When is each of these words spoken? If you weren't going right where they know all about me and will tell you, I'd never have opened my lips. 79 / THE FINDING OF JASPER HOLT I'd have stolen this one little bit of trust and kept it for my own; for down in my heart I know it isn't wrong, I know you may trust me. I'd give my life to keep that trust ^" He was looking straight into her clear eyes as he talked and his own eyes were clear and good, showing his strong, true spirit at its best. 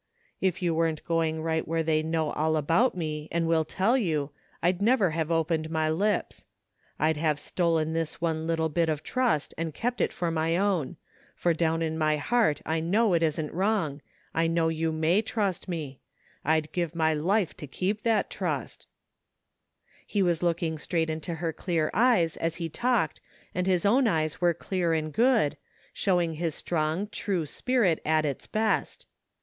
If 0.41 0.63
you 0.63 0.73
weren't 0.73 1.05
going 1.05 1.43
right 1.43 1.67
where 1.67 1.83
they 1.83 2.01
know 2.01 2.31
all 2.31 2.55
about 2.57 2.97
me 2.97 3.27
and 3.31 3.47
will 3.47 3.63
tell 3.63 3.95
you, 3.95 4.31
I'd 4.63 4.81
never 4.81 5.11
have 5.11 5.31
opened 5.31 5.69
my 5.69 5.91
lips. 5.91 6.47
79 6.97 7.13
/ 7.13 7.13
THE 7.13 7.13
FINDING 7.13 7.19
OF 7.19 7.21
JASPER 7.21 7.27
HOLT 7.27 7.27
I'd 7.27 7.27
have 7.77 7.83
stolen 7.83 7.93
this 7.93 8.21
one 8.21 8.47
little 8.47 8.69
bit 8.69 8.89
of 8.89 9.03
trust 9.03 9.53
and 9.59 9.73
kept 9.75 10.01
it 10.01 10.11
for 10.11 10.31
my 10.31 10.57
own; 10.57 10.95
for 11.35 11.53
down 11.53 11.83
in 11.83 11.99
my 11.99 12.17
heart 12.17 12.63
I 12.65 12.79
know 12.79 13.13
it 13.13 13.21
isn't 13.21 13.53
wrong, 13.53 14.01
I 14.33 14.47
know 14.47 14.69
you 14.69 14.91
may 14.91 15.21
trust 15.21 15.69
me. 15.69 15.99
I'd 16.43 16.71
give 16.71 16.95
my 16.95 17.13
life 17.13 17.55
to 17.57 17.67
keep 17.67 18.01
that 18.01 18.31
trust 18.31 18.87
^" 20.03 20.05
He 20.07 20.23
was 20.23 20.41
looking 20.41 20.79
straight 20.79 21.11
into 21.11 21.35
her 21.35 21.53
clear 21.53 21.91
eyes 21.93 22.37
as 22.37 22.55
he 22.55 22.69
talked 22.69 23.21
and 23.53 23.67
his 23.67 23.85
own 23.85 24.07
eyes 24.07 24.41
were 24.41 24.55
clear 24.55 24.93
and 24.95 25.13
good, 25.13 25.57
showing 25.93 26.33
his 26.33 26.55
strong, 26.55 27.07
true 27.09 27.45
spirit 27.45 28.01
at 28.03 28.25
its 28.25 28.47
best. 28.47 29.05